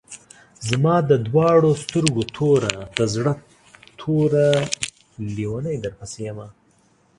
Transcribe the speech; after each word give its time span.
زما 0.69 0.95
د 1.09 1.11
دواڼو 1.27 1.71
سترګو 1.83 2.23
توره، 2.35 2.75
د 2.97 2.99
زړۀ 3.13 3.33
ټوره 3.99 4.47
لېونۍ 5.35 5.75
درپسې 5.83 6.19
يمه 6.27 6.47